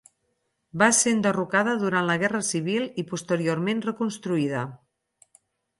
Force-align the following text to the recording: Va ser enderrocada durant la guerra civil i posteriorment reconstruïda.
Va 0.83 0.87
ser 0.99 1.13
enderrocada 1.17 1.75
durant 1.83 2.09
la 2.09 2.17
guerra 2.25 2.41
civil 2.49 2.89
i 3.03 3.07
posteriorment 3.13 3.87
reconstruïda. 3.91 4.69